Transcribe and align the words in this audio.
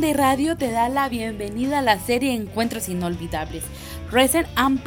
Day 0.00 0.12
Radio 0.12 0.56
te 0.56 0.72
da 0.72 0.88
la 0.88 1.08
bienvenida 1.08 1.78
a 1.78 1.82
la 1.82 2.00
serie 2.00 2.34
Encuentros 2.34 2.88
Inolvidables, 2.88 3.62
Recent 4.10 4.48
and. 4.56 4.80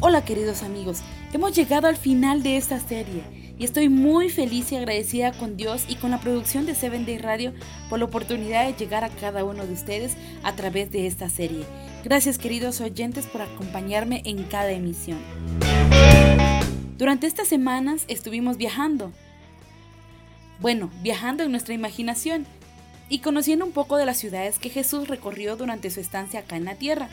Hola 0.00 0.24
queridos 0.24 0.62
amigos, 0.62 1.02
hemos 1.34 1.54
llegado 1.54 1.88
al 1.88 1.96
final 1.96 2.42
de 2.42 2.56
esta 2.56 2.80
serie 2.80 3.22
y 3.58 3.64
estoy 3.64 3.90
muy 3.90 4.30
feliz 4.30 4.72
y 4.72 4.76
agradecida 4.76 5.32
con 5.32 5.58
Dios 5.58 5.84
y 5.88 5.96
con 5.96 6.10
la 6.10 6.20
producción 6.20 6.64
de 6.64 6.74
Seven 6.74 7.04
Day 7.04 7.18
Radio 7.18 7.52
por 7.90 7.98
la 7.98 8.06
oportunidad 8.06 8.66
de 8.66 8.72
llegar 8.72 9.04
a 9.04 9.10
cada 9.10 9.44
uno 9.44 9.66
de 9.66 9.74
ustedes 9.74 10.16
a 10.42 10.54
través 10.54 10.90
de 10.90 11.06
esta 11.06 11.28
serie. 11.28 11.64
Gracias 12.02 12.38
queridos 12.38 12.80
oyentes 12.80 13.26
por 13.26 13.42
acompañarme 13.42 14.22
en 14.24 14.44
cada 14.44 14.70
emisión. 14.70 15.18
Durante 16.96 17.26
estas 17.26 17.46
semanas 17.46 18.04
estuvimos 18.08 18.56
viajando. 18.56 19.12
Bueno, 20.60 20.90
viajando 21.02 21.42
en 21.42 21.50
nuestra 21.50 21.74
imaginación 21.74 22.46
y 23.12 23.18
conociendo 23.18 23.66
un 23.66 23.72
poco 23.72 23.98
de 23.98 24.06
las 24.06 24.16
ciudades 24.16 24.58
que 24.58 24.70
Jesús 24.70 25.06
recorrió 25.06 25.54
durante 25.56 25.90
su 25.90 26.00
estancia 26.00 26.40
acá 26.40 26.56
en 26.56 26.64
la 26.64 26.76
tierra. 26.76 27.10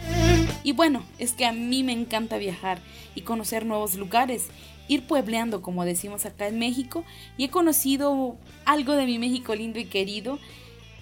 Y 0.63 0.71
bueno, 0.71 1.03
es 1.17 1.34
que 1.34 1.45
a 1.45 1.52
mí 1.52 1.84
me 1.84 1.91
encanta 1.91 2.38
viajar 2.38 2.80
y 3.16 3.23
conocer 3.23 3.66
nuevos 3.66 3.95
lugares, 3.95 4.45
ir 4.88 5.05
puebleando 5.05 5.62
como 5.62 5.84
decimos 5.84 6.26
acá 6.26 6.48
en 6.48 6.57
México, 6.57 7.04
y 7.35 7.43
he 7.43 7.49
conocido 7.49 8.38
algo 8.63 8.93
de 8.95 9.05
mi 9.07 9.20
México 9.20 9.54
lindo 9.55 9.77
y 9.77 9.88
querido 9.88 10.40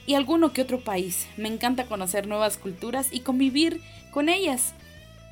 y 0.08 0.16
alguno 0.16 0.52
que 0.52 0.64
otro 0.64 0.80
país. 0.80 1.28
Me 1.38 1.48
encanta 1.48 1.86
conocer 1.86 2.26
nuevas 2.26 2.58
culturas 2.58 3.10
y 3.12 3.20
convivir 3.20 3.82
con 4.10 4.30
ellas. 4.30 4.74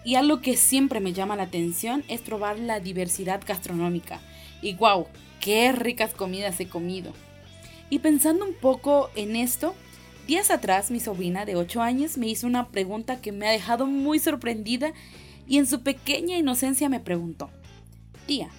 Y 0.04 0.14
algo 0.14 0.42
que 0.42 0.58
siempre 0.58 1.00
me 1.00 1.14
llama 1.14 1.38
la 1.38 1.44
atención 1.44 2.04
es 2.08 2.22
probar 2.22 2.60
la 2.60 2.80
diversidad 2.82 3.42
gastronómica. 3.44 4.20
Y 4.62 4.76
wow, 4.76 5.08
qué 5.40 5.72
ricas 5.72 6.14
comidas 6.14 6.60
he 6.60 6.68
comido. 6.68 7.14
Y 7.90 8.00
pensando 8.00 8.46
un 8.46 8.54
poco 8.54 9.10
en 9.16 9.36
esto, 9.36 9.76
días 10.28 10.50
atrás 10.50 10.92
mi 10.92 11.00
sobrina 11.00 11.46
de 11.46 11.56
8 11.56 11.82
años 11.82 12.18
me 12.18 12.28
hizo 12.28 12.48
una 12.48 12.70
pregunta 12.70 13.22
que 13.22 13.32
me 13.32 13.48
ha 13.48 13.52
dejado 13.52 13.86
muy 13.86 14.20
sorprendida 14.20 14.94
y 15.48 15.60
en 15.60 15.68
su 15.68 15.84
pequeña 15.84 16.38
inocencia 16.38 16.90
me 16.90 17.00
preguntó, 17.00 17.52
tía, 18.26 18.50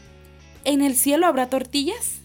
¿en 0.64 0.82
el 0.82 0.94
cielo 0.94 1.26
habrá 1.26 1.48
tortillas? 1.48 2.20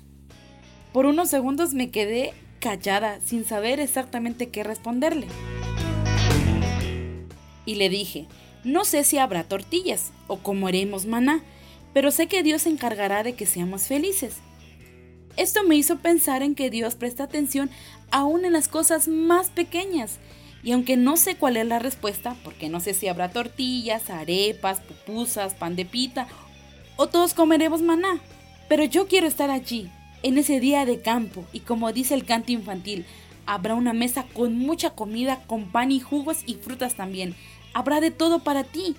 Por 0.94 1.06
unos 1.06 1.30
segundos 1.30 1.74
me 1.74 1.90
quedé 1.90 2.34
callada 2.60 3.20
sin 3.26 3.46
saber 3.46 3.80
exactamente 3.80 4.50
qué 4.50 4.64
responderle. 4.64 5.28
Y 7.66 7.76
le 7.76 7.90
dije, 7.90 8.28
no 8.64 8.86
sé 8.86 9.04
si 9.04 9.18
habrá 9.18 9.44
tortillas 9.44 10.12
o 10.28 10.38
comeremos 10.38 11.08
maná, 11.08 11.42
pero 11.94 12.12
sé 12.12 12.28
que 12.28 12.44
Dios 12.44 12.64
se 12.64 12.70
encargará 12.70 13.24
de 13.24 13.34
que 13.34 13.48
seamos 13.48 13.88
felices. 13.88 14.36
Esto 15.38 15.64
me 15.64 15.76
hizo 15.76 15.98
pensar 15.98 16.44
en 16.44 16.56
que 16.56 16.70
Dios 16.70 16.96
presta 16.96 17.24
atención 17.24 17.70
aún 18.12 18.46
en 18.46 18.54
las 18.54 18.68
cosas 18.68 19.08
más 19.08 19.50
pequeñas. 19.50 20.20
Y 20.64 20.74
aunque 20.74 20.98
no 20.98 21.18
sé 21.18 21.36
cuál 21.36 21.58
es 21.58 21.66
la 21.66 21.80
respuesta, 21.80 22.36
porque 22.44 22.70
no 22.70 22.80
sé 22.80 22.94
si 22.94 23.08
habrá 23.08 23.32
tortillas, 23.32 24.10
arepas, 24.10 24.80
pupusas, 24.80 25.56
pan 25.56 25.76
de 25.76 25.86
pita, 25.86 26.28
o 26.98 27.08
todos 27.08 27.34
comeremos 27.34 27.82
maná, 27.82 28.20
pero 28.70 28.84
yo 28.84 29.08
quiero 29.08 29.26
estar 29.26 29.50
allí, 29.50 29.90
en 30.22 30.38
ese 30.38 30.60
día 30.60 30.86
de 30.86 31.02
campo, 31.02 31.46
y 31.52 31.62
como 31.62 31.92
dice 31.92 32.14
el 32.14 32.26
canto 32.26 32.52
infantil, 32.52 33.06
habrá 33.48 33.74
una 33.74 33.94
mesa 33.94 34.26
con 34.34 34.56
mucha 34.56 34.92
comida, 34.92 35.42
con 35.48 35.72
pan 35.72 35.92
y 35.92 36.00
jugos 36.00 36.44
y 36.46 36.56
frutas 36.56 36.96
también. 36.96 37.36
Habrá 37.74 38.00
de 38.00 38.12
todo 38.12 38.40
para 38.40 38.64
ti. 38.64 38.96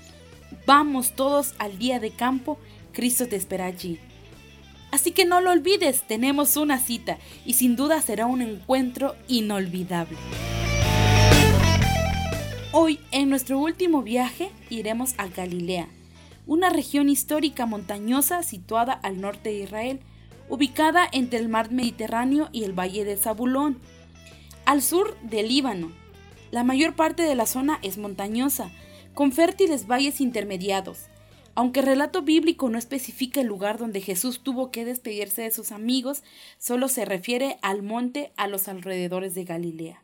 Vamos 0.67 1.15
todos 1.15 1.55
al 1.59 1.79
día 1.79 2.01
de 2.01 2.11
campo, 2.11 2.59
Cristo 2.93 3.29
te 3.29 3.37
espera 3.37 3.67
allí. 3.67 4.01
Así 4.93 5.13
que 5.13 5.25
no 5.25 5.41
lo 5.41 5.51
olvides, 5.51 6.03
tenemos 6.03 6.57
una 6.59 6.79
cita 6.79 7.17
y 7.47 7.55
sin 7.55 7.77
duda 7.77 8.03
será 8.03 8.27
un 8.27 8.43
encuentro 8.43 9.17
inolvidable. 9.27 10.19
Hoy, 12.73 13.01
en 13.11 13.31
nuestro 13.31 13.59
último 13.59 14.03
viaje, 14.03 14.51
iremos 14.69 15.15
a 15.17 15.29
Galilea, 15.29 15.89
una 16.47 16.69
región 16.69 17.09
histórica 17.09 17.65
montañosa 17.65 18.43
situada 18.43 18.93
al 18.93 19.19
norte 19.19 19.49
de 19.49 19.61
Israel, 19.61 20.01
ubicada 20.51 21.09
entre 21.11 21.39
el 21.39 21.49
mar 21.49 21.73
Mediterráneo 21.73 22.51
y 22.53 22.65
el 22.65 22.79
valle 22.79 23.07
de 23.07 23.17
Zabulón, 23.17 23.79
al 24.67 24.83
sur 24.83 25.17
del 25.23 25.49
Líbano. 25.49 25.91
La 26.51 26.65
mayor 26.65 26.95
parte 26.95 27.23
de 27.23 27.35
la 27.35 27.47
zona 27.47 27.79
es 27.81 27.97
montañosa, 27.97 28.71
con 29.15 29.33
fértiles 29.33 29.87
valles 29.87 30.21
intermediados. 30.21 31.09
Aunque 31.55 31.81
el 31.81 31.87
relato 31.87 32.23
bíblico 32.23 32.71
no 32.71 32.79
especifica 32.79 33.41
el 33.41 33.47
lugar 33.47 33.79
donde 33.79 34.01
Jesús 34.01 34.41
tuvo 34.43 34.71
que 34.71 34.85
despedirse 34.85 35.43
de 35.43 35.51
sus 35.51 35.71
amigos, 35.71 36.23
solo 36.59 36.89
se 36.89 37.05
refiere 37.05 37.59
al 37.61 37.83
monte 37.83 38.33
a 38.37 38.49
los 38.49 38.69
alrededores 38.69 39.35
de 39.35 39.45
Galilea. 39.45 40.03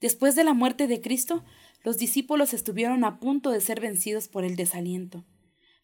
Después 0.00 0.34
de 0.34 0.44
la 0.44 0.54
muerte 0.54 0.86
de 0.86 1.00
Cristo, 1.00 1.44
los 1.84 1.98
discípulos 1.98 2.54
estuvieron 2.54 3.04
a 3.04 3.20
punto 3.20 3.50
de 3.50 3.60
ser 3.60 3.80
vencidos 3.80 4.28
por 4.28 4.44
el 4.44 4.56
desaliento. 4.56 5.24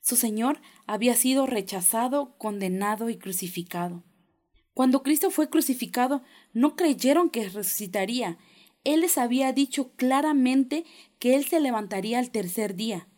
Su 0.01 0.17
Señor 0.17 0.61
había 0.87 1.15
sido 1.15 1.47
rechazado, 1.47 2.35
condenado 2.39 3.11
y 3.11 3.17
crucificado. 3.17 4.05
Cuando 4.75 5.03
Cristo 5.03 5.31
fue 5.31 5.51
crucificado, 5.51 6.23
no 6.53 6.77
creyeron 6.77 7.31
que 7.31 7.49
resucitaría. 7.49 8.39
Él 8.85 9.01
les 9.03 9.19
había 9.19 9.53
dicho 9.53 9.91
claramente 9.97 10.85
que 11.19 11.35
Él 11.35 11.45
se 11.45 11.61
levantaría 11.61 12.19
al 12.19 12.31
tercer 12.31 12.75
día. 12.75 13.09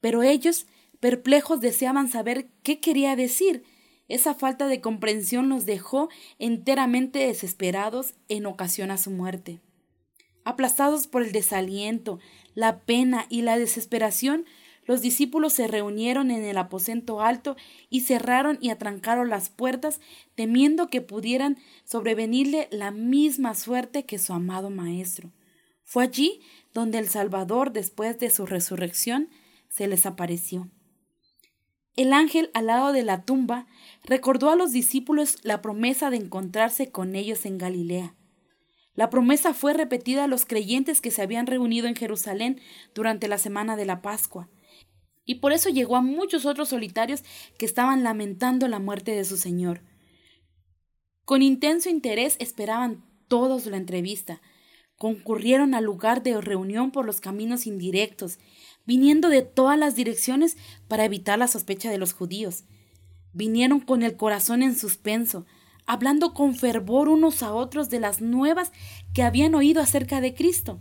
Pero 0.00 0.22
ellos, 0.22 0.66
perplejos, 1.00 1.60
deseaban 1.60 2.08
saber 2.08 2.48
qué 2.62 2.80
quería 2.80 3.16
decir. 3.16 3.64
Esa 4.08 4.34
falta 4.34 4.68
de 4.68 4.80
comprensión 4.80 5.48
los 5.48 5.66
dejó 5.66 6.08
enteramente 6.38 7.20
desesperados 7.20 8.14
en 8.28 8.46
ocasión 8.46 8.90
a 8.90 8.98
su 8.98 9.10
muerte. 9.10 9.60
Aplastados 10.44 11.08
por 11.08 11.22
el 11.22 11.32
desaliento, 11.32 12.20
la 12.54 12.80
pena 12.80 13.26
y 13.28 13.42
la 13.42 13.58
desesperación, 13.58 14.46
los 14.84 15.00
discípulos 15.02 15.52
se 15.52 15.66
reunieron 15.66 16.30
en 16.30 16.44
el 16.44 16.56
aposento 16.56 17.20
alto 17.20 17.56
y 17.90 18.02
cerraron 18.02 18.56
y 18.60 18.70
atrancaron 18.70 19.28
las 19.28 19.48
puertas, 19.48 20.00
temiendo 20.36 20.86
que 20.88 21.00
pudieran 21.00 21.58
sobrevenirle 21.84 22.68
la 22.70 22.92
misma 22.92 23.56
suerte 23.56 24.04
que 24.04 24.18
su 24.18 24.32
amado 24.32 24.70
Maestro. 24.70 25.32
Fue 25.82 26.04
allí 26.04 26.40
donde 26.72 26.98
el 26.98 27.08
Salvador, 27.08 27.72
después 27.72 28.18
de 28.20 28.30
su 28.30 28.46
resurrección, 28.46 29.28
se 29.76 29.86
les 29.86 30.06
apareció. 30.06 30.70
El 31.96 32.14
ángel 32.14 32.50
al 32.54 32.66
lado 32.66 32.92
de 32.92 33.02
la 33.02 33.24
tumba 33.24 33.66
recordó 34.04 34.48
a 34.48 34.56
los 34.56 34.72
discípulos 34.72 35.36
la 35.42 35.60
promesa 35.60 36.08
de 36.08 36.16
encontrarse 36.16 36.90
con 36.90 37.14
ellos 37.14 37.44
en 37.44 37.58
Galilea. 37.58 38.14
La 38.94 39.10
promesa 39.10 39.52
fue 39.52 39.74
repetida 39.74 40.24
a 40.24 40.28
los 40.28 40.46
creyentes 40.46 41.02
que 41.02 41.10
se 41.10 41.20
habían 41.20 41.46
reunido 41.46 41.88
en 41.88 41.94
Jerusalén 41.94 42.58
durante 42.94 43.28
la 43.28 43.36
semana 43.36 43.76
de 43.76 43.84
la 43.84 44.00
Pascua, 44.00 44.48
y 45.26 45.36
por 45.36 45.52
eso 45.52 45.68
llegó 45.68 45.96
a 45.96 46.02
muchos 46.02 46.46
otros 46.46 46.70
solitarios 46.70 47.22
que 47.58 47.66
estaban 47.66 48.02
lamentando 48.02 48.68
la 48.68 48.78
muerte 48.78 49.10
de 49.12 49.26
su 49.26 49.36
Señor. 49.36 49.82
Con 51.26 51.42
intenso 51.42 51.90
interés 51.90 52.36
esperaban 52.38 53.04
todos 53.28 53.66
la 53.66 53.76
entrevista, 53.76 54.40
concurrieron 54.96 55.74
al 55.74 55.84
lugar 55.84 56.22
de 56.22 56.40
reunión 56.40 56.90
por 56.90 57.04
los 57.04 57.20
caminos 57.20 57.66
indirectos, 57.66 58.38
viniendo 58.86 59.28
de 59.28 59.42
todas 59.42 59.78
las 59.78 59.94
direcciones 59.94 60.56
para 60.88 61.04
evitar 61.04 61.38
la 61.38 61.48
sospecha 61.48 61.90
de 61.90 61.98
los 61.98 62.12
judíos. 62.12 62.64
Vinieron 63.32 63.80
con 63.80 64.02
el 64.02 64.16
corazón 64.16 64.62
en 64.62 64.76
suspenso, 64.76 65.44
hablando 65.86 66.32
con 66.32 66.54
fervor 66.54 67.08
unos 67.08 67.42
a 67.42 67.52
otros 67.52 67.90
de 67.90 68.00
las 68.00 68.20
nuevas 68.20 68.72
que 69.12 69.22
habían 69.22 69.54
oído 69.54 69.82
acerca 69.82 70.20
de 70.20 70.34
Cristo. 70.34 70.80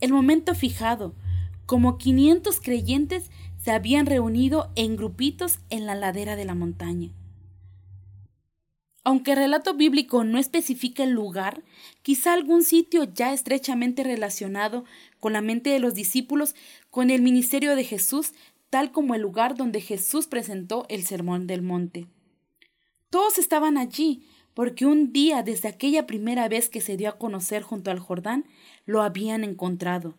El 0.00 0.12
momento 0.12 0.54
fijado, 0.54 1.14
como 1.66 1.98
quinientos 1.98 2.60
creyentes 2.60 3.30
se 3.62 3.70
habían 3.70 4.06
reunido 4.06 4.72
en 4.74 4.96
grupitos 4.96 5.60
en 5.68 5.86
la 5.86 5.94
ladera 5.94 6.34
de 6.36 6.44
la 6.44 6.54
montaña. 6.54 7.10
Aunque 9.02 9.32
el 9.32 9.38
relato 9.38 9.74
bíblico 9.74 10.24
no 10.24 10.38
especifica 10.38 11.04
el 11.04 11.10
lugar, 11.10 11.62
quizá 12.02 12.34
algún 12.34 12.62
sitio 12.62 13.04
ya 13.04 13.32
estrechamente 13.32 14.04
relacionado 14.04 14.84
con 15.20 15.32
la 15.32 15.40
mente 15.40 15.70
de 15.70 15.80
los 15.80 15.94
discípulos 15.94 16.54
con 16.90 17.08
el 17.10 17.22
ministerio 17.22 17.76
de 17.76 17.84
Jesús, 17.84 18.32
tal 18.68 18.92
como 18.92 19.14
el 19.14 19.22
lugar 19.22 19.56
donde 19.56 19.80
Jesús 19.80 20.26
presentó 20.26 20.84
el 20.90 21.04
Sermón 21.04 21.46
del 21.46 21.62
Monte. 21.62 22.08
Todos 23.08 23.38
estaban 23.38 23.78
allí, 23.78 24.26
porque 24.52 24.84
un 24.84 25.12
día 25.12 25.42
desde 25.42 25.68
aquella 25.68 26.06
primera 26.06 26.48
vez 26.48 26.68
que 26.68 26.82
se 26.82 26.96
dio 26.96 27.08
a 27.08 27.18
conocer 27.18 27.62
junto 27.62 27.90
al 27.90 27.98
Jordán, 27.98 28.44
lo 28.84 29.02
habían 29.02 29.44
encontrado. 29.44 30.14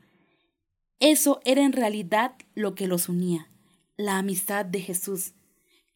Eso 1.00 1.40
era 1.46 1.62
en 1.62 1.74
realidad 1.74 2.34
lo 2.56 2.74
que 2.74 2.88
los 2.88 3.10
unía, 3.10 3.48
la 3.96 4.18
amistad 4.18 4.66
de 4.66 4.82
Jesús 4.82 5.34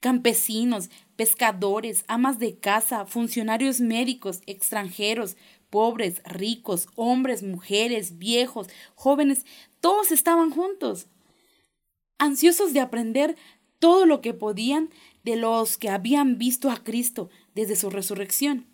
campesinos, 0.05 0.91
pescadores, 1.15 2.05
amas 2.07 2.37
de 2.37 2.59
casa, 2.59 3.07
funcionarios 3.07 3.79
médicos, 3.79 4.41
extranjeros, 4.45 5.35
pobres, 5.71 6.21
ricos, 6.25 6.87
hombres, 6.93 7.41
mujeres, 7.41 8.19
viejos, 8.19 8.67
jóvenes, 8.93 9.47
todos 9.79 10.11
estaban 10.11 10.51
juntos, 10.51 11.07
ansiosos 12.19 12.71
de 12.71 12.81
aprender 12.81 13.35
todo 13.79 14.05
lo 14.05 14.21
que 14.21 14.35
podían 14.35 14.91
de 15.23 15.37
los 15.37 15.79
que 15.79 15.89
habían 15.89 16.37
visto 16.37 16.69
a 16.69 16.83
Cristo 16.83 17.31
desde 17.55 17.75
su 17.75 17.89
resurrección. 17.89 18.67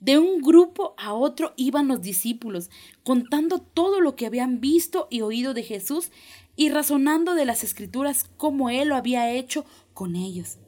De 0.00 0.18
un 0.18 0.42
grupo 0.42 0.94
a 0.98 1.14
otro 1.14 1.54
iban 1.56 1.88
los 1.88 2.02
discípulos, 2.02 2.68
contando 3.04 3.58
todo 3.58 4.02
lo 4.02 4.16
que 4.16 4.26
habían 4.26 4.60
visto 4.60 5.08
y 5.10 5.22
oído 5.22 5.54
de 5.54 5.62
Jesús 5.62 6.10
y 6.58 6.70
razonando 6.70 7.36
de 7.36 7.44
las 7.44 7.62
escrituras 7.62 8.24
como 8.36 8.68
él 8.68 8.88
lo 8.88 8.96
había 8.96 9.30
hecho 9.30 9.64
con 9.94 10.16
ellos. 10.16 10.58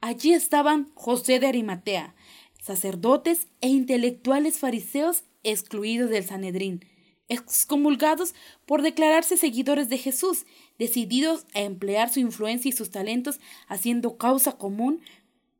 Allí 0.00 0.32
estaban 0.32 0.92
José 0.94 1.40
de 1.40 1.48
Arimatea, 1.48 2.14
sacerdotes 2.62 3.48
e 3.60 3.66
intelectuales 3.66 4.60
fariseos 4.60 5.24
excluidos 5.42 6.10
del 6.10 6.22
Sanedrín, 6.22 6.84
excomulgados 7.26 8.36
por 8.66 8.82
declararse 8.82 9.36
seguidores 9.36 9.88
de 9.88 9.98
Jesús, 9.98 10.46
decididos 10.78 11.44
a 11.54 11.62
emplear 11.62 12.08
su 12.08 12.20
influencia 12.20 12.68
y 12.68 12.72
sus 12.72 12.92
talentos 12.92 13.40
haciendo 13.66 14.18
causa 14.18 14.56
común 14.56 15.00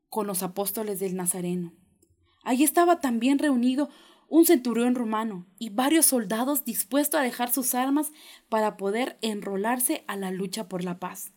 con 0.07 0.27
los 0.27 0.43
apóstoles 0.43 1.01
del 1.01 1.17
Nazareno. 1.17 1.73
Allí 2.45 2.63
estaba 2.63 3.01
también 3.01 3.37
reunido 3.37 3.89
un 4.27 4.45
centurión 4.45 4.95
romano 4.95 5.45
y 5.57 5.69
varios 5.69 6.05
soldados 6.05 6.65
dispuestos 6.65 7.19
a 7.19 7.23
dejar 7.23 7.51
sus 7.51 7.75
armas 7.75 8.11
para 8.49 8.77
poder 8.77 9.17
enrolarse 9.21 10.03
a 10.07 10.15
la 10.15 10.31
lucha 10.31 10.67
por 10.67 10.83
la 10.83 10.99
paz. 10.99 11.31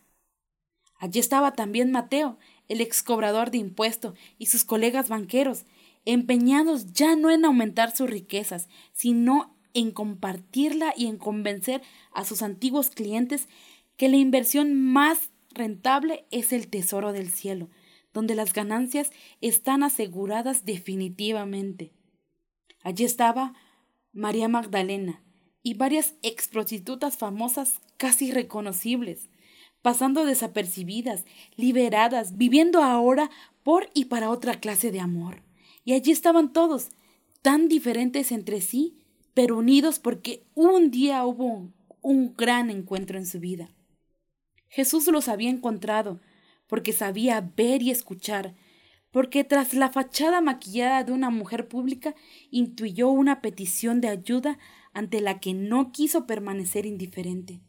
Allí 0.98 1.18
estaba 1.18 1.52
también 1.52 1.92
Mateo, 1.92 2.38
el 2.68 2.80
ex 2.80 3.02
cobrador 3.02 3.50
de 3.50 3.58
impuestos, 3.58 4.18
y 4.38 4.46
sus 4.46 4.64
colegas 4.64 5.08
banqueros, 5.08 5.64
empeñados 6.04 6.92
ya 6.92 7.16
no 7.16 7.30
en 7.30 7.44
aumentar 7.44 7.96
sus 7.96 8.10
riquezas, 8.10 8.68
sino 8.92 9.56
en 9.72 9.92
compartirla 9.92 10.92
y 10.96 11.06
en 11.06 11.16
convencer 11.16 11.82
a 12.12 12.24
sus 12.24 12.42
antiguos 12.42 12.90
clientes 12.90 13.48
que 13.96 14.08
la 14.08 14.16
inversión 14.16 14.74
más 14.74 15.30
rentable 15.52 16.26
es 16.30 16.52
el 16.52 16.68
tesoro 16.68 17.12
del 17.12 17.30
cielo, 17.30 17.70
donde 18.12 18.34
las 18.34 18.52
ganancias 18.52 19.10
están 19.40 19.82
aseguradas 19.82 20.64
definitivamente. 20.64 21.92
Allí 22.82 23.04
estaba 23.04 23.54
María 24.12 24.48
Magdalena 24.48 25.22
y 25.62 25.74
varias 25.74 26.14
ex 26.22 26.48
prostitutas 26.48 27.16
famosas 27.16 27.80
casi 27.96 28.32
reconocibles, 28.32 29.28
pasando 29.82 30.24
desapercibidas, 30.24 31.24
liberadas, 31.56 32.36
viviendo 32.36 32.82
ahora 32.82 33.30
por 33.62 33.90
y 33.94 34.06
para 34.06 34.30
otra 34.30 34.60
clase 34.60 34.90
de 34.90 35.00
amor. 35.00 35.42
Y 35.84 35.92
allí 35.92 36.12
estaban 36.12 36.52
todos, 36.52 36.88
tan 37.42 37.68
diferentes 37.68 38.32
entre 38.32 38.60
sí, 38.60 38.98
pero 39.34 39.58
unidos 39.58 39.98
porque 39.98 40.44
un 40.54 40.90
día 40.90 41.24
hubo 41.24 41.70
un 42.02 42.34
gran 42.36 42.70
encuentro 42.70 43.18
en 43.18 43.26
su 43.26 43.40
vida. 43.40 43.70
Jesús 44.68 45.06
los 45.08 45.28
había 45.28 45.50
encontrado, 45.50 46.20
porque 46.66 46.92
sabía 46.92 47.40
ver 47.56 47.82
y 47.82 47.90
escuchar, 47.90 48.54
porque 49.10 49.44
tras 49.44 49.74
la 49.74 49.90
fachada 49.90 50.40
maquillada 50.40 51.04
de 51.04 51.12
una 51.12 51.30
mujer 51.30 51.68
pública 51.68 52.14
intuyó 52.50 53.08
una 53.08 53.40
petición 53.40 54.00
de 54.00 54.08
ayuda 54.08 54.58
ante 54.92 55.20
la 55.20 55.40
que 55.40 55.54
no 55.54 55.92
quiso 55.92 56.26
permanecer 56.26 56.86
indiferente, 56.86 57.60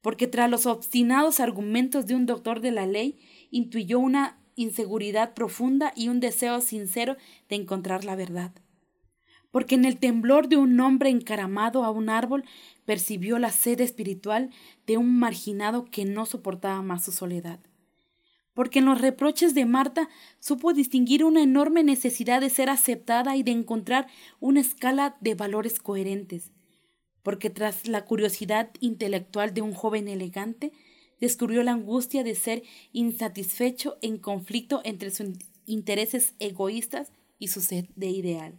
porque 0.00 0.26
tras 0.26 0.50
los 0.50 0.66
obstinados 0.66 1.40
argumentos 1.40 2.06
de 2.06 2.14
un 2.14 2.26
doctor 2.26 2.60
de 2.60 2.72
la 2.72 2.86
ley 2.86 3.18
intuyó 3.50 3.98
una 3.98 4.40
inseguridad 4.54 5.34
profunda 5.34 5.92
y 5.94 6.08
un 6.08 6.20
deseo 6.20 6.60
sincero 6.60 7.16
de 7.48 7.56
encontrar 7.56 8.04
la 8.04 8.16
verdad 8.16 8.52
porque 9.50 9.74
en 9.74 9.84
el 9.84 9.98
temblor 9.98 10.48
de 10.48 10.56
un 10.56 10.78
hombre 10.80 11.10
encaramado 11.10 11.84
a 11.84 11.90
un 11.90 12.10
árbol 12.10 12.44
percibió 12.84 13.38
la 13.38 13.50
sed 13.50 13.80
espiritual 13.80 14.50
de 14.86 14.98
un 14.98 15.18
marginado 15.18 15.84
que 15.86 16.04
no 16.04 16.26
soportaba 16.26 16.82
más 16.82 17.04
su 17.04 17.12
soledad. 17.12 17.60
Porque 18.58 18.80
en 18.80 18.86
los 18.86 19.00
reproches 19.00 19.54
de 19.54 19.66
Marta 19.66 20.08
supo 20.40 20.72
distinguir 20.72 21.22
una 21.22 21.44
enorme 21.44 21.84
necesidad 21.84 22.40
de 22.40 22.50
ser 22.50 22.70
aceptada 22.70 23.36
y 23.36 23.44
de 23.44 23.52
encontrar 23.52 24.08
una 24.40 24.60
escala 24.60 25.16
de 25.20 25.36
valores 25.36 25.78
coherentes. 25.78 26.50
Porque 27.22 27.50
tras 27.50 27.86
la 27.86 28.04
curiosidad 28.04 28.70
intelectual 28.80 29.54
de 29.54 29.62
un 29.62 29.74
joven 29.74 30.08
elegante, 30.08 30.72
descubrió 31.20 31.62
la 31.62 31.70
angustia 31.70 32.24
de 32.24 32.34
ser 32.34 32.64
insatisfecho 32.90 33.96
en 34.02 34.18
conflicto 34.18 34.80
entre 34.82 35.12
sus 35.12 35.38
intereses 35.64 36.34
egoístas 36.40 37.12
y 37.38 37.48
su 37.48 37.60
sed 37.60 37.84
de 37.94 38.08
ideal. 38.08 38.58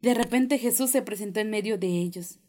De 0.00 0.14
repente 0.14 0.58
Jesús 0.58 0.90
se 0.90 1.02
presentó 1.02 1.38
en 1.38 1.50
medio 1.50 1.78
de 1.78 2.00
ellos. 2.00 2.40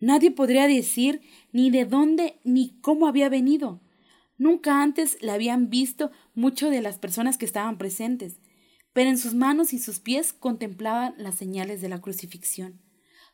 Nadie 0.00 0.32
podría 0.32 0.68
decir 0.68 1.22
ni 1.52 1.70
de 1.70 1.86
dónde 1.86 2.40
ni 2.44 2.78
cómo 2.82 3.06
había 3.06 3.30
venido. 3.30 3.80
Nunca 4.38 4.82
antes 4.82 5.16
le 5.22 5.32
habían 5.32 5.70
visto 5.70 6.10
mucho 6.34 6.70
de 6.70 6.82
las 6.82 6.98
personas 6.98 7.38
que 7.38 7.46
estaban 7.46 7.78
presentes, 7.78 8.40
pero 8.92 9.10
en 9.10 9.18
sus 9.18 9.34
manos 9.34 9.72
y 9.72 9.78
sus 9.78 10.00
pies 10.00 10.32
contemplaban 10.32 11.14
las 11.18 11.34
señales 11.34 11.80
de 11.80 11.88
la 11.88 12.00
crucifixión. 12.00 12.80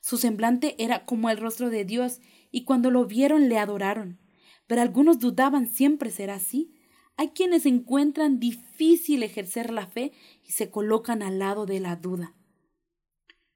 Su 0.01 0.17
semblante 0.17 0.75
era 0.83 1.05
como 1.05 1.31
el 1.31 1.39
rostro 1.39 1.71
de 1.71 1.85
Dios, 1.85 2.21
y 2.51 2.65
cuando 2.65 2.91
lo 2.91 3.07
vieron 3.07 3.49
le 3.49 3.59
adoraron. 3.59 4.19
Pero 4.67 4.83
algunos 4.83 5.19
dudaban 5.19 5.69
siempre 5.69 6.11
será 6.11 6.35
así. 6.35 6.75
Hay 7.17 7.29
quienes 7.29 7.67
encuentran 7.67 8.41
difícil 8.41 9.23
ejercer 9.23 9.73
la 9.73 9.87
fe 9.87 10.13
y 10.45 10.53
se 10.53 10.71
colocan 10.71 11.23
al 11.23 11.39
lado 11.39 11.67
de 11.67 11.81
la 11.81 11.97
duda. 11.97 12.35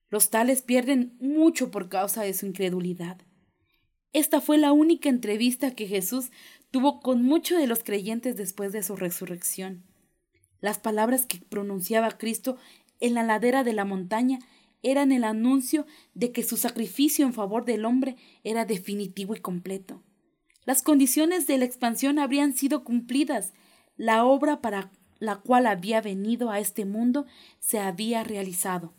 Los 0.08 0.30
tales 0.30 0.62
pierden 0.62 1.16
mucho 1.20 1.70
por 1.70 1.88
causa 1.88 2.22
de 2.22 2.32
su 2.32 2.46
incredulidad. 2.46 3.18
Esta 4.12 4.40
fue 4.40 4.56
la 4.56 4.72
única 4.72 5.08
entrevista 5.08 5.74
que 5.74 5.86
Jesús 5.88 6.30
tuvo 6.76 7.00
con 7.00 7.22
muchos 7.22 7.58
de 7.58 7.66
los 7.66 7.82
creyentes 7.82 8.36
después 8.36 8.70
de 8.70 8.82
su 8.82 8.96
resurrección. 8.96 9.82
Las 10.60 10.78
palabras 10.78 11.24
que 11.24 11.38
pronunciaba 11.38 12.18
Cristo 12.18 12.58
en 13.00 13.14
la 13.14 13.22
ladera 13.22 13.64
de 13.64 13.72
la 13.72 13.86
montaña 13.86 14.40
eran 14.82 15.10
el 15.10 15.24
anuncio 15.24 15.86
de 16.12 16.32
que 16.32 16.42
su 16.42 16.58
sacrificio 16.58 17.24
en 17.24 17.32
favor 17.32 17.64
del 17.64 17.86
hombre 17.86 18.16
era 18.44 18.66
definitivo 18.66 19.34
y 19.34 19.40
completo. 19.40 20.02
Las 20.66 20.82
condiciones 20.82 21.46
de 21.46 21.56
la 21.56 21.64
expansión 21.64 22.18
habrían 22.18 22.54
sido 22.54 22.84
cumplidas, 22.84 23.54
la 23.96 24.26
obra 24.26 24.60
para 24.60 24.90
la 25.18 25.36
cual 25.36 25.64
había 25.64 26.02
venido 26.02 26.50
a 26.50 26.60
este 26.60 26.84
mundo 26.84 27.24
se 27.58 27.78
había 27.78 28.22
realizado 28.22 28.92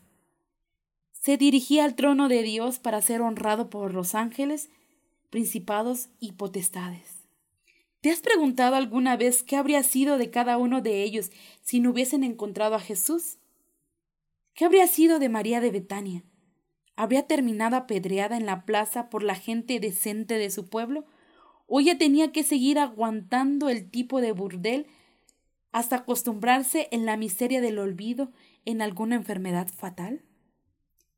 se 1.11 1.35
dirigía 1.35 1.83
al 1.83 1.95
trono 1.95 2.29
de 2.29 2.41
Dios 2.41 2.79
para 2.79 3.01
ser 3.01 3.21
honrado 3.21 3.69
por 3.69 3.93
los 3.93 4.15
ángeles, 4.15 4.69
principados 5.29 6.07
y 6.21 6.31
potestades. 6.31 7.16
¿Te 8.07 8.13
has 8.13 8.21
preguntado 8.21 8.77
alguna 8.77 9.17
vez 9.17 9.43
qué 9.43 9.57
habría 9.57 9.83
sido 9.83 10.17
de 10.17 10.31
cada 10.31 10.57
uno 10.57 10.79
de 10.79 11.03
ellos 11.03 11.29
si 11.61 11.81
no 11.81 11.89
hubiesen 11.89 12.23
encontrado 12.23 12.75
a 12.75 12.79
Jesús? 12.79 13.37
¿Qué 14.53 14.63
habría 14.63 14.87
sido 14.87 15.19
de 15.19 15.27
María 15.27 15.59
de 15.59 15.71
Betania? 15.71 16.23
¿Habría 16.95 17.27
terminado 17.27 17.75
apedreada 17.75 18.37
en 18.37 18.45
la 18.45 18.63
plaza 18.63 19.09
por 19.09 19.23
la 19.23 19.35
gente 19.35 19.81
decente 19.81 20.35
de 20.35 20.49
su 20.51 20.69
pueblo? 20.69 21.05
¿O 21.65 21.81
ella 21.81 21.97
tenía 21.97 22.31
que 22.31 22.43
seguir 22.43 22.79
aguantando 22.79 23.67
el 23.67 23.91
tipo 23.91 24.21
de 24.21 24.31
burdel 24.31 24.87
hasta 25.73 25.97
acostumbrarse 25.97 26.87
en 26.91 27.05
la 27.05 27.17
miseria 27.17 27.59
del 27.59 27.77
olvido 27.77 28.31
en 28.63 28.81
alguna 28.81 29.17
enfermedad 29.17 29.67
fatal? 29.67 30.21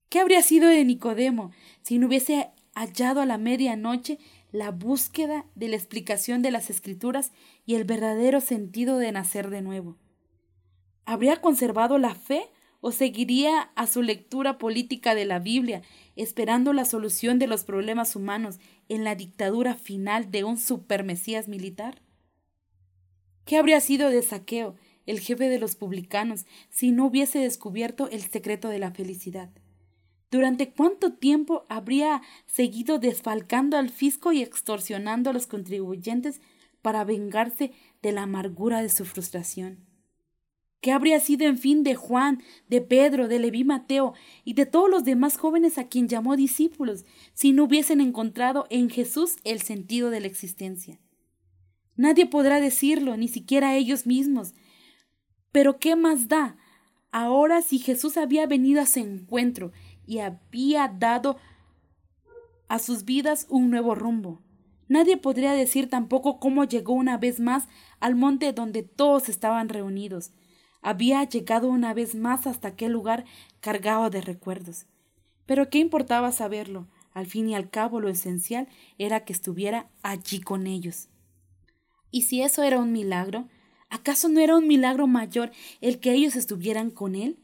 ¿Qué 0.10 0.20
habría 0.20 0.42
sido 0.42 0.68
de 0.68 0.84
Nicodemo 0.84 1.52
si 1.84 2.00
no 2.00 2.08
hubiese 2.08 2.50
hallado 2.74 3.22
a 3.22 3.28
la 3.28 3.38
medianoche 3.38 4.18
la 4.52 4.72
búsqueda 4.72 5.46
de 5.56 5.68
la 5.68 5.76
explicación 5.76 6.42
de 6.42 6.52
las 6.52 6.70
escrituras 6.70 7.32
y 7.66 7.76
el 7.76 7.84
verdadero 7.84 8.42
sentido 8.42 8.98
de 8.98 9.12
nacer 9.12 9.50
de 9.50 9.62
nuevo? 9.62 9.98
¿Habría 11.06 11.42
conservado 11.42 11.98
la 11.98 12.16
fe 12.16 12.50
o 12.82 12.92
seguiría 12.92 13.72
a 13.76 13.88
su 13.88 14.02
lectura 14.02 14.58
política 14.58 15.16
de 15.16 15.26
la 15.26 15.40
Biblia, 15.40 15.82
esperando 16.16 16.74
la 16.74 16.86
solución 16.86 17.40
de 17.40 17.48
los 17.48 17.64
problemas 17.64 18.16
humanos 18.16 18.60
en 18.88 19.04
la 19.04 19.16
dictadura 19.16 19.76
final 19.76 20.32
de 20.32 20.44
un 20.44 20.58
supermesías 20.58 21.48
militar? 21.48 22.02
¿Qué 23.46 23.58
habría 23.58 23.82
sido 23.82 24.10
de 24.10 24.22
Saqueo, 24.22 24.76
el 25.06 25.20
jefe 25.20 25.50
de 25.50 25.60
los 25.60 25.76
publicanos, 25.76 26.46
si 26.70 26.92
no 26.92 27.08
hubiese 27.08 27.40
descubierto 27.40 28.10
el 28.10 28.22
secreto 28.22 28.70
de 28.70 28.80
la 28.80 28.92
felicidad? 28.92 29.50
¿Durante 30.32 30.72
cuánto 30.72 31.14
tiempo 31.14 31.66
habría 31.70 32.22
seguido 32.46 33.00
desfalcando 33.00 33.78
al 33.78 33.90
fisco 33.90 34.32
y 34.32 34.42
extorsionando 34.42 35.30
a 35.32 35.34
los 35.34 35.48
contribuyentes 35.48 36.42
para 36.82 37.04
vengarse 37.04 37.72
de 38.02 38.12
la 38.12 38.24
amargura 38.24 38.82
de 38.82 38.90
su 38.90 39.06
frustración? 39.06 39.90
¿Qué 40.82 40.94
habría 40.94 41.20
sido, 41.20 41.46
en 41.46 41.58
fin, 41.58 41.84
de 41.84 41.96
Juan, 41.96 42.42
de 42.70 42.80
Pedro, 42.80 43.28
de 43.28 43.40
Leví 43.40 43.66
Mateo 43.66 44.14
y 44.46 44.54
de 44.54 44.66
todos 44.66 44.90
los 44.90 45.04
demás 45.04 45.38
jóvenes 45.38 45.78
a 45.78 45.88
quien 45.88 46.08
llamó 46.08 46.38
discípulos 46.38 47.06
si 47.34 47.52
no 47.52 47.66
hubiesen 47.66 48.00
encontrado 48.00 48.66
en 48.70 48.90
Jesús 48.90 49.38
el 49.44 49.62
sentido 49.62 50.10
de 50.10 50.22
la 50.22 50.28
existencia? 50.28 51.02
Nadie 51.98 52.28
podrá 52.28 52.62
decirlo, 52.62 53.18
ni 53.18 53.28
siquiera 53.28 53.76
ellos 53.76 54.06
mismos. 54.06 54.54
Pero 55.52 55.80
¿qué 55.80 55.98
más 55.98 56.30
da? 56.30 56.56
Ahora 57.12 57.62
si 57.62 57.80
Jesús 57.80 58.16
había 58.16 58.46
venido 58.46 58.82
a 58.82 58.86
su 58.86 59.00
encuentro 59.00 59.74
y 60.10 60.20
había 60.20 60.88
dado 60.88 61.38
a 62.68 62.80
sus 62.80 63.06
vidas 63.06 63.46
un 63.48 63.70
nuevo 63.70 63.94
rumbo. 63.94 64.42
Nadie 64.88 65.18
podría 65.18 65.54
decir 65.54 65.88
tampoco 65.88 66.40
cómo 66.40 66.64
llegó 66.64 66.94
una 66.94 67.20
vez 67.20 67.40
más 67.40 67.68
al 68.00 68.16
monte 68.16 68.52
donde 68.52 68.82
todos 68.82 69.30
estaban 69.30 69.70
reunidos, 69.70 70.32
Había 70.82 71.22
llegado 71.26 71.68
una 71.68 71.94
vez 71.94 72.16
más 72.16 72.48
hasta 72.48 72.70
aquel 72.70 72.94
lugar 72.94 73.26
cargado 73.60 74.10
de 74.10 74.22
recuerdos. 74.22 74.86
Pero 75.46 75.70
¿qué 75.70 75.78
importaba 75.78 76.32
saberlo? 76.32 76.88
Al 77.12 77.26
fin 77.26 77.50
y 77.50 77.56
al 77.56 77.70
cabo 77.70 78.00
lo 78.00 78.08
esencial 78.08 78.70
era 78.98 79.26
que 79.26 79.34
estuviera 79.34 79.90
allí 80.04 80.40
con 80.40 80.68
ellos. 80.68 81.10
Y 82.12 82.22
si 82.22 82.42
eso 82.42 82.64
era 82.64 82.80
un 82.80 82.94
milagro, 82.94 83.50
¿acaso 83.90 84.30
no 84.30 84.40
era 84.40 84.56
un 84.56 84.68
milagro 84.68 85.06
mayor 85.06 85.52
el 85.82 86.00
que 86.00 86.14
ellos 86.14 86.38
estuvieran 86.38 86.92
con 86.92 87.14
él? 87.14 87.38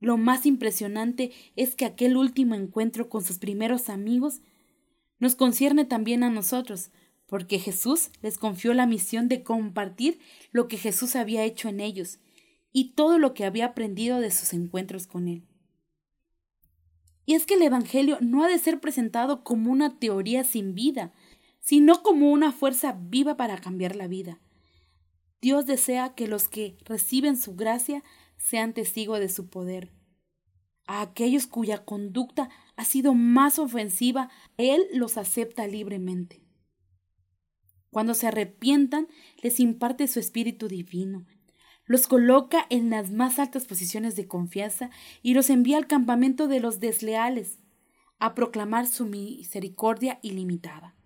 Lo 0.00 0.16
más 0.16 0.46
impresionante 0.46 1.32
es 1.56 1.74
que 1.74 1.84
aquel 1.84 2.16
último 2.16 2.54
encuentro 2.54 3.08
con 3.08 3.24
sus 3.24 3.38
primeros 3.38 3.88
amigos 3.88 4.40
nos 5.18 5.34
concierne 5.34 5.84
también 5.84 6.22
a 6.22 6.30
nosotros, 6.30 6.90
porque 7.26 7.58
Jesús 7.58 8.10
les 8.22 8.38
confió 8.38 8.72
la 8.74 8.86
misión 8.86 9.28
de 9.28 9.42
compartir 9.42 10.20
lo 10.52 10.68
que 10.68 10.78
Jesús 10.78 11.16
había 11.16 11.44
hecho 11.44 11.68
en 11.68 11.80
ellos 11.80 12.20
y 12.72 12.92
todo 12.92 13.18
lo 13.18 13.34
que 13.34 13.44
había 13.44 13.66
aprendido 13.66 14.20
de 14.20 14.30
sus 14.30 14.52
encuentros 14.52 15.06
con 15.06 15.28
Él. 15.28 15.44
Y 17.26 17.34
es 17.34 17.44
que 17.44 17.54
el 17.54 17.62
Evangelio 17.62 18.16
no 18.20 18.44
ha 18.44 18.48
de 18.48 18.58
ser 18.58 18.80
presentado 18.80 19.44
como 19.44 19.70
una 19.70 19.98
teoría 19.98 20.44
sin 20.44 20.74
vida, 20.74 21.12
sino 21.60 22.02
como 22.02 22.30
una 22.30 22.52
fuerza 22.52 22.96
viva 22.98 23.36
para 23.36 23.58
cambiar 23.58 23.96
la 23.96 24.06
vida. 24.06 24.40
Dios 25.42 25.66
desea 25.66 26.14
que 26.14 26.26
los 26.26 26.48
que 26.48 26.78
reciben 26.84 27.36
su 27.36 27.54
gracia 27.54 28.02
sean 28.38 28.72
testigos 28.72 29.20
de 29.20 29.28
su 29.28 29.48
poder. 29.50 29.92
A 30.86 31.02
aquellos 31.02 31.46
cuya 31.46 31.84
conducta 31.84 32.48
ha 32.76 32.84
sido 32.84 33.12
más 33.12 33.58
ofensiva, 33.58 34.30
Él 34.56 34.86
los 34.94 35.18
acepta 35.18 35.66
libremente. 35.66 36.42
Cuando 37.90 38.14
se 38.14 38.26
arrepientan, 38.26 39.08
les 39.42 39.60
imparte 39.60 40.08
su 40.08 40.18
Espíritu 40.18 40.68
Divino, 40.68 41.26
los 41.84 42.06
coloca 42.06 42.66
en 42.68 42.90
las 42.90 43.10
más 43.10 43.38
altas 43.38 43.66
posiciones 43.66 44.14
de 44.14 44.28
confianza 44.28 44.90
y 45.22 45.34
los 45.34 45.48
envía 45.50 45.78
al 45.78 45.86
campamento 45.86 46.46
de 46.46 46.60
los 46.60 46.80
desleales, 46.80 47.60
a 48.18 48.34
proclamar 48.34 48.86
su 48.86 49.06
misericordia 49.06 50.18
ilimitada. 50.22 50.97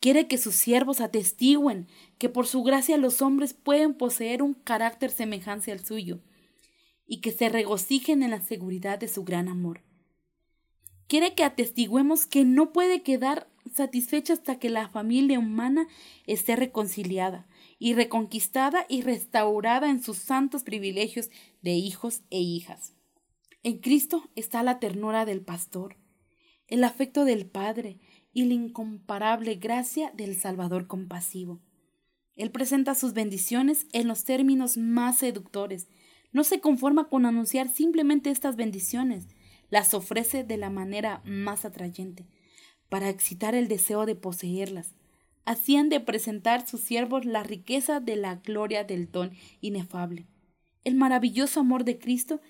Quiere 0.00 0.28
que 0.28 0.38
sus 0.38 0.54
siervos 0.54 1.00
atestiguen 1.00 1.88
que 2.18 2.28
por 2.28 2.46
su 2.46 2.62
gracia 2.62 2.96
los 2.96 3.22
hombres 3.22 3.54
pueden 3.54 3.94
poseer 3.94 4.42
un 4.42 4.54
carácter 4.54 5.10
semejante 5.10 5.72
al 5.72 5.84
suyo, 5.84 6.20
y 7.06 7.20
que 7.20 7.32
se 7.32 7.48
regocijen 7.48 8.22
en 8.22 8.30
la 8.30 8.40
seguridad 8.40 8.98
de 8.98 9.08
su 9.08 9.24
gran 9.24 9.48
amor. 9.48 9.82
Quiere 11.06 11.34
que 11.34 11.44
atestiguemos 11.44 12.26
que 12.26 12.44
no 12.44 12.72
puede 12.72 13.02
quedar 13.02 13.48
satisfecha 13.72 14.32
hasta 14.32 14.58
que 14.58 14.70
la 14.70 14.88
familia 14.88 15.38
humana 15.38 15.86
esté 16.26 16.56
reconciliada 16.56 17.46
y 17.78 17.94
reconquistada 17.94 18.86
y 18.88 19.02
restaurada 19.02 19.88
en 19.88 20.02
sus 20.02 20.18
santos 20.18 20.62
privilegios 20.62 21.30
de 21.62 21.72
hijos 21.72 22.22
e 22.30 22.40
hijas. 22.40 22.94
En 23.62 23.78
Cristo 23.78 24.30
está 24.34 24.62
la 24.62 24.78
ternura 24.78 25.24
del 25.24 25.42
pastor, 25.42 25.96
el 26.68 26.84
afecto 26.84 27.24
del 27.24 27.46
Padre 27.46 27.98
y 28.32 28.44
la 28.44 28.54
incomparable 28.54 29.54
gracia 29.54 30.12
del 30.14 30.36
Salvador 30.36 30.86
compasivo. 30.86 31.60
Él 32.34 32.50
presenta 32.50 32.94
sus 32.94 33.14
bendiciones 33.14 33.86
en 33.92 34.08
los 34.08 34.24
términos 34.24 34.76
más 34.76 35.18
seductores. 35.18 35.88
No 36.32 36.44
se 36.44 36.60
conforma 36.60 37.08
con 37.08 37.24
anunciar 37.24 37.68
simplemente 37.68 38.30
estas 38.30 38.56
bendiciones, 38.56 39.26
las 39.70 39.94
ofrece 39.94 40.44
de 40.44 40.58
la 40.58 40.70
manera 40.70 41.22
más 41.24 41.64
atrayente 41.64 42.26
para 42.88 43.08
excitar 43.08 43.54
el 43.54 43.68
deseo 43.68 44.06
de 44.06 44.14
poseerlas. 44.14 44.94
Hacían 45.44 45.88
de 45.88 46.00
presentar 46.00 46.66
sus 46.66 46.80
siervos 46.80 47.24
la 47.24 47.42
riqueza 47.42 48.00
de 48.00 48.16
la 48.16 48.36
gloria 48.36 48.84
del 48.84 49.10
don 49.10 49.32
inefable. 49.60 50.26
El 50.84 50.94
maravilloso 50.94 51.60
amor 51.60 51.84
de 51.84 51.98
Cristo 51.98 52.40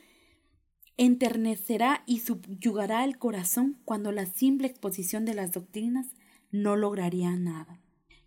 enternecerá 0.97 2.03
y 2.07 2.21
subyugará 2.21 3.05
el 3.05 3.19
corazón 3.19 3.79
cuando 3.85 4.13
la 4.13 4.27
simple 4.27 4.67
exposición 4.67 5.25
de 5.25 5.35
las 5.35 5.53
doctrinas 5.53 6.07
no 6.51 6.77
lograría 6.77 7.37
nada. 7.37 7.81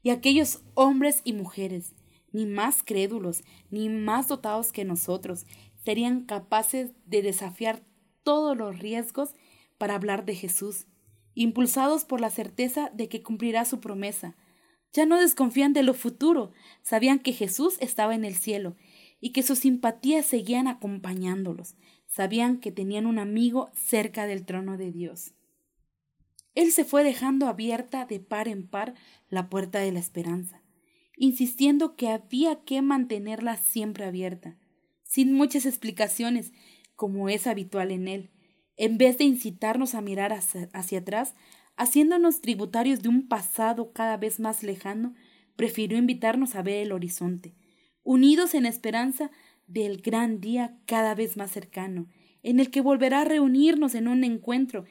Y 0.04 0.12
aquellos 0.12 0.62
hombres 0.76 1.22
y 1.24 1.34
mujeres, 1.34 1.96
ni 2.32 2.46
más 2.46 2.84
crédulos, 2.84 3.44
ni 3.70 3.90
más 3.90 4.28
dotados 4.28 4.72
que 4.72 4.86
nosotros, 4.86 5.46
serían 5.84 6.26
capaces 6.26 6.92
de 7.06 7.22
desafiar 7.22 7.84
todos 8.24 8.56
los 8.56 8.80
riesgos 8.80 9.34
para 9.78 9.96
hablar 9.96 10.26
de 10.26 10.36
Jesús 10.36 10.86
impulsados 11.40 12.04
por 12.04 12.20
la 12.20 12.30
certeza 12.30 12.92
de 12.94 13.08
que 13.08 13.24
cumplirá 13.24 13.64
su 13.64 13.80
promesa. 13.80 14.36
Ya 14.92 15.06
no 15.06 15.18
desconfían 15.18 15.72
de 15.72 15.84
lo 15.84 15.94
futuro, 15.94 16.52
sabían 16.82 17.20
que 17.20 17.32
Jesús 17.32 17.78
estaba 17.80 18.14
en 18.14 18.26
el 18.26 18.36
cielo 18.36 18.76
y 19.22 19.32
que 19.32 19.42
sus 19.42 19.60
simpatías 19.60 20.26
seguían 20.26 20.68
acompañándolos, 20.68 21.76
sabían 22.10 22.60
que 22.60 22.72
tenían 22.72 23.06
un 23.06 23.20
amigo 23.20 23.70
cerca 23.74 24.28
del 24.28 24.46
trono 24.46 24.78
de 24.78 24.92
Dios. 24.92 25.34
Él 26.56 26.72
se 26.72 26.84
fue 26.84 27.04
dejando 27.04 27.48
abierta 27.48 28.06
de 28.06 28.20
par 28.20 28.48
en 28.48 28.68
par 28.68 28.96
la 29.30 29.50
puerta 29.50 29.80
de 29.80 29.92
la 29.92 30.00
esperanza, 30.00 30.62
insistiendo 31.16 31.96
que 31.96 32.10
había 32.10 32.64
que 32.64 32.82
mantenerla 32.82 33.56
siempre 33.58 34.06
abierta, 34.06 34.58
sin 35.04 35.34
muchas 35.34 35.66
explicaciones, 35.66 36.52
como 36.96 37.30
es 37.30 37.48
habitual 37.48 37.92
en 37.92 38.08
él, 38.08 38.32
en 38.76 38.98
vez 38.98 39.18
de 39.18 39.24
incitarnos 39.24 39.94
a 39.94 40.02
mirar 40.02 40.34
hacia, 40.34 41.00
atrás, 41.00 41.36
haciéndonos 41.78 42.42
tributarios 42.42 43.02
de 43.02 43.10
un 43.10 43.28
pasado 43.28 43.94
cada 43.94 44.18
vez 44.18 44.40
más 44.40 44.64
lejano, 44.64 45.14
prefirió 45.56 45.98
invitarnos 45.98 46.56
a 46.56 46.62
ver 46.62 46.78
el 46.78 46.92
horizonte, 46.92 47.56
unidos 48.04 48.54
en 48.54 48.66
esperanza 48.66 49.32
del 49.70 50.02
gran 50.02 50.42
día 50.42 50.78
cada 50.86 51.16
vez 51.16 51.38
más 51.38 51.52
cercano, 51.52 52.08
en 52.44 52.60
el 52.60 52.72
que 52.72 52.82
volverá 52.82 53.22
a 53.22 53.26
reunirnos 53.26 53.96
en 53.96 54.08
un 54.08 54.24
encuentro 54.24 54.86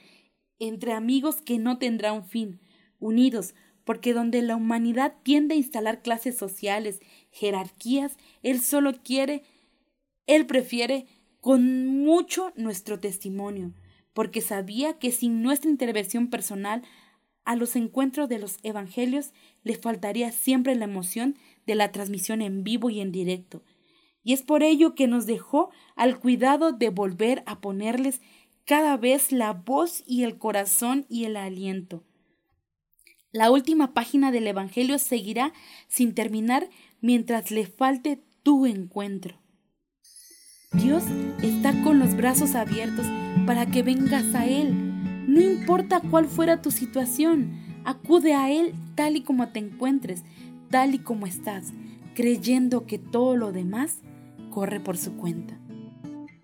entre 0.59 0.93
amigos 0.93 1.41
que 1.43 1.59
no 1.59 1.79
tendrá 1.79 2.13
un 2.13 2.25
fin, 2.25 2.61
unidos, 2.99 3.55
porque 3.85 4.13
donde 4.13 4.43
la 4.43 4.57
humanidad 4.57 5.15
tiende 5.23 5.55
a 5.55 5.59
instalar 5.59 6.03
clases 6.03 6.37
sociales, 6.37 7.01
jerarquías, 7.31 8.17
Él 8.43 8.61
solo 8.61 8.93
quiere, 9.03 9.43
Él 10.27 10.47
prefiere 10.47 11.07
con 11.41 11.87
mucho 11.87 12.53
nuestro 12.57 12.99
testimonio, 12.99 13.73
porque 14.13 14.41
sabía 14.41 14.99
que 14.99 15.13
sin 15.13 15.43
nuestra 15.43 15.71
intervención 15.71 16.29
personal 16.29 16.83
a 17.45 17.57
los 17.57 17.77
encuentros 17.77 18.29
de 18.29 18.39
los 18.39 18.59
evangelios 18.63 19.33
le 19.63 19.75
faltaría 19.75 20.33
siempre 20.33 20.75
la 20.75 20.85
emoción 20.85 21.37
de 21.67 21.77
la 21.77 21.91
transmisión 21.93 22.43
en 22.43 22.65
vivo 22.65 22.91
y 22.91 23.01
en 23.01 23.11
directo. 23.11 23.63
Y 24.29 24.35
es 24.35 24.43
por 24.43 24.63
ello 24.63 24.95
que 24.95 25.07
nos 25.07 25.25
dejó 25.25 25.71
al 25.97 26.21
cuidado 26.21 26.73
de 26.73 26.91
volver 26.91 27.43
a 27.47 27.63
ponerles 27.63 28.21
cada 28.67 28.99
vez 28.99 29.33
la 29.33 29.55
voz 29.55 30.05
y 30.07 30.23
el 30.25 30.37
corazón 30.37 31.07
y 31.09 31.25
el 31.25 31.35
aliento. 31.35 32.05
La 33.33 33.51
última 33.51 33.95
página 33.95 34.31
del 34.31 34.47
Evangelio 34.47 34.99
seguirá 34.99 35.55
sin 35.89 36.13
terminar 36.13 36.69
mientras 37.01 37.51
le 37.51 37.65
falte 37.65 38.23
tu 38.43 38.67
encuentro. 38.67 39.41
Dios 40.73 41.05
está 41.43 41.83
con 41.83 41.99
los 41.99 42.15
brazos 42.15 42.55
abiertos 42.55 43.07
para 43.47 43.65
que 43.65 43.83
vengas 43.83 44.35
a 44.35 44.45
Él. 44.45 44.75
No 45.27 45.41
importa 45.41 46.03
cuál 46.03 46.27
fuera 46.27 46.61
tu 46.61 46.71
situación, 46.71 47.81
acude 47.87 48.35
a 48.35 48.51
Él 48.51 48.75
tal 48.95 49.17
y 49.17 49.23
como 49.23 49.49
te 49.49 49.61
encuentres, 49.61 50.23
tal 50.69 50.95
y 50.95 50.99
como 50.99 51.27
estás, 51.27 51.73
creyendo 52.15 52.85
que 52.85 52.99
todo 52.99 53.35
lo 53.35 53.53
demás 53.53 54.03
corre 54.59 54.81
por 54.81 54.97
su 54.97 55.17
cuenta. 55.17 55.57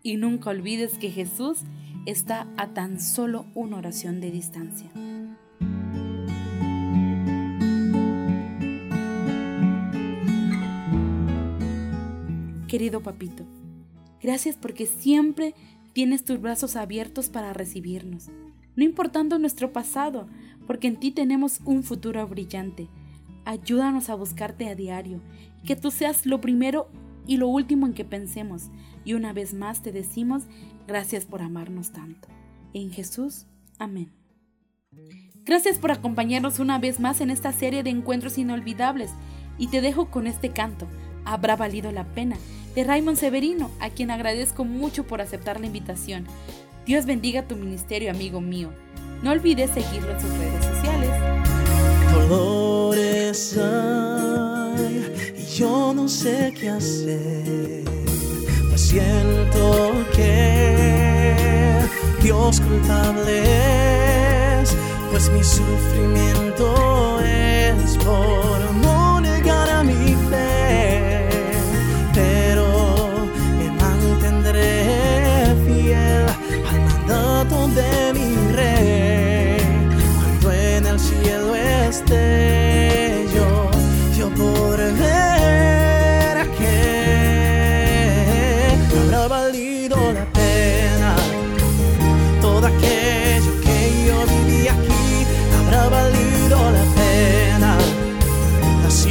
Y 0.04 0.14
nunca 0.18 0.50
olvides 0.50 0.98
que 0.98 1.10
Jesús 1.10 1.62
está 2.06 2.46
a 2.56 2.68
tan 2.68 3.00
solo 3.00 3.44
una 3.56 3.78
oración 3.78 4.20
de 4.20 4.30
distancia. 4.30 4.88
Querido 12.68 13.02
papito, 13.02 13.44
Gracias 14.22 14.54
porque 14.54 14.86
siempre 14.86 15.56
tienes 15.92 16.24
tus 16.24 16.40
brazos 16.40 16.76
abiertos 16.76 17.30
para 17.30 17.52
recibirnos, 17.52 18.28
no 18.76 18.84
importando 18.84 19.40
nuestro 19.40 19.72
pasado, 19.72 20.28
porque 20.68 20.86
en 20.86 21.00
ti 21.00 21.10
tenemos 21.10 21.60
un 21.64 21.82
futuro 21.82 22.24
brillante. 22.28 22.86
Ayúdanos 23.44 24.08
a 24.08 24.14
buscarte 24.14 24.68
a 24.68 24.76
diario, 24.76 25.20
que 25.64 25.74
tú 25.74 25.90
seas 25.90 26.26
lo 26.26 26.40
primero 26.40 26.88
y 27.26 27.36
lo 27.36 27.48
último 27.48 27.86
en 27.86 27.94
que 27.94 28.04
pensemos. 28.04 28.70
Y 29.04 29.14
una 29.14 29.32
vez 29.32 29.54
más 29.54 29.82
te 29.82 29.92
decimos, 29.92 30.44
gracias 30.86 31.24
por 31.24 31.42
amarnos 31.42 31.92
tanto. 31.92 32.28
En 32.72 32.90
Jesús, 32.90 33.46
amén. 33.78 34.12
Gracias 35.44 35.78
por 35.78 35.90
acompañarnos 35.90 36.58
una 36.58 36.78
vez 36.78 37.00
más 37.00 37.20
en 37.20 37.30
esta 37.30 37.52
serie 37.52 37.82
de 37.82 37.90
encuentros 37.90 38.38
inolvidables 38.38 39.10
y 39.58 39.68
te 39.68 39.80
dejo 39.80 40.10
con 40.10 40.26
este 40.26 40.50
canto, 40.50 40.88
Habrá 41.24 41.56
valido 41.56 41.90
la 41.90 42.04
pena 42.04 42.36
de 42.74 42.84
Raymond 42.84 43.16
Severino, 43.16 43.70
a 43.80 43.88
quien 43.90 44.10
agradezco 44.10 44.64
mucho 44.64 45.04
por 45.04 45.20
aceptar 45.20 45.60
la 45.60 45.66
invitación. 45.66 46.26
Dios 46.86 47.06
bendiga 47.06 47.48
tu 47.48 47.56
ministerio, 47.56 48.10
amigo 48.10 48.40
mío. 48.40 48.70
No 49.22 49.30
olvides 49.30 49.70
seguirlo 49.70 50.10
en 50.10 50.20
sus 50.20 50.30
redes 50.36 50.64
sociales. 50.64 51.10
Yo 55.58 55.94
no 55.94 56.08
sé 56.08 56.52
qué 56.58 56.68
hacer. 56.68 57.84
siento 58.74 59.92
que 60.16 61.36
Dios 62.20 62.60
culpable 62.60 64.60
es, 64.60 64.76
pues 65.12 65.30
mi 65.30 65.44
sufrimiento 65.44 67.20
es 67.20 67.96
por 67.98 68.58
no 68.82 68.93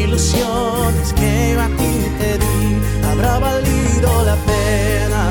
ilusiones 0.03 1.13
que 1.13 1.57
a 1.59 1.67
ti 1.67 1.93
te 2.19 2.37
di 2.37 3.05
habrá 3.09 3.39
valido 3.39 4.09
la 4.25 4.35
pena. 4.51 5.29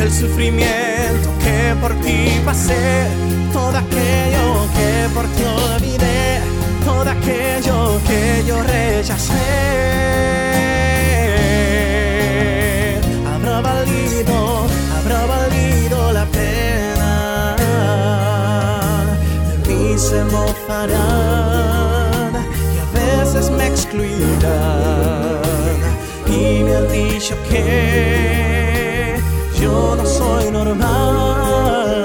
El 0.00 0.10
sufrimiento 0.12 1.28
que 1.42 1.74
por 1.80 1.94
ti 2.00 2.40
pasé, 2.44 3.06
todo 3.52 3.76
aquello 3.76 4.46
que 4.76 5.08
por 5.14 5.26
ti 5.34 5.42
olvidé, 5.44 6.40
todo 6.84 7.10
aquello 7.10 8.00
que 8.06 8.44
yo 8.46 8.62
rechacé. 8.62 9.48
Habrá 13.32 13.60
valido, 13.60 14.66
habrá 14.98 15.26
valido 15.26 16.12
la 16.12 16.24
pena. 16.26 17.56
De 19.48 19.68
mí 19.68 19.98
se 19.98 20.24
mofarán 20.24 21.77
excluirán. 23.78 25.40
Y 26.26 26.62
me 26.64 26.76
han 26.76 26.88
dicho 26.88 27.34
que 27.48 29.16
yo 29.60 29.94
no 29.96 30.04
soy 30.04 30.50
normal. 30.50 32.04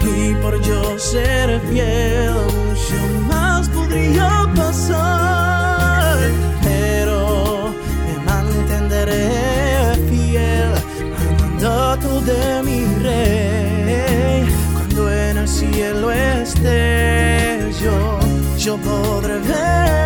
Y 0.00 0.34
por 0.42 0.60
yo 0.62 0.98
ser 0.98 1.60
fiel, 1.70 2.32
mucho 2.32 2.98
más 3.28 3.68
podría 3.68 4.46
pasar. 4.56 6.18
Pero 6.62 7.72
me 8.06 8.14
mantendré 8.30 9.94
fiel 10.10 10.72
al 11.20 11.30
mandato 11.40 12.20
de 12.22 12.62
mi 12.64 12.80
rey. 13.04 14.44
Cuando 14.74 15.12
en 15.12 15.38
el 15.38 15.48
cielo 15.48 16.10
esté 16.10 17.70
yo, 17.82 18.18
yo 18.58 18.76
podré 18.78 19.38
ver 19.38 19.99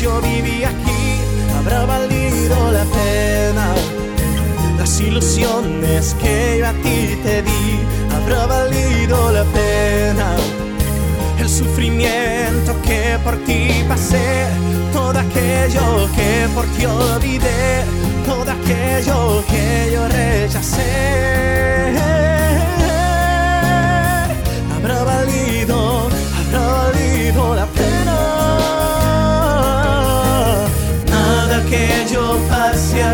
yo 0.00 0.20
viví 0.20 0.64
aquí 0.64 1.20
habrá 1.58 1.84
valido 1.84 2.72
la 2.72 2.84
pena. 2.84 3.74
Las 4.78 5.00
ilusiones 5.00 6.14
que 6.20 6.58
yo 6.58 6.66
a 6.66 6.72
ti 6.72 7.18
te 7.22 7.42
di 7.42 7.80
habrá 8.14 8.46
valido 8.46 9.32
la 9.32 9.44
pena. 9.44 10.36
El 11.38 11.48
sufrimiento 11.48 12.74
que 12.82 13.18
por 13.24 13.36
ti 13.44 13.84
pasé, 13.88 14.46
todo 14.92 15.18
aquello 15.18 16.08
que 16.16 16.48
por 16.54 16.66
ti 16.66 16.86
olvidé, 16.86 17.84
todo 18.26 18.50
aquello 18.50 19.44
que 19.46 19.90
yo 19.92 20.08
rechacé 20.08 21.38
habrá 24.76 25.02
valido, 25.02 26.08
habrá 26.38 26.66
valido 26.66 27.54
la 27.54 27.66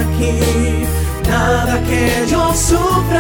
aquí, 0.01 0.87
nada 1.29 1.81
que 1.89 2.27
yo 2.31 2.53
sufra 2.55 3.14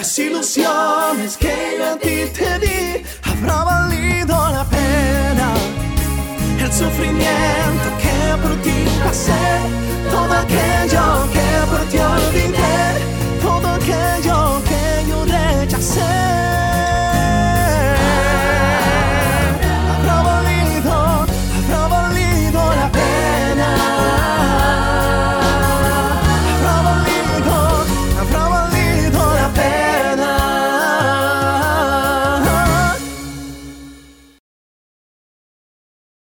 Las 0.00 0.18
ilusiones 0.18 1.36
que 1.36 1.76
yo 1.76 1.90
a 1.92 1.96
ti 1.98 2.24
te 2.32 2.58
di 2.58 3.04
habrá 3.22 3.64
valido 3.64 4.34
la 4.50 4.64
pena. 4.64 5.52
El 6.58 6.72
sufrimiento 6.72 7.88
que 8.00 8.42
por 8.42 8.56
ti 8.62 8.78
pasé, 9.04 9.44
todo 10.10 10.32
aquel 10.32 10.69